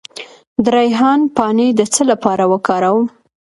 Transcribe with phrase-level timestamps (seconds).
[0.63, 3.05] د ریحان پاڼې د څه لپاره وکاروم؟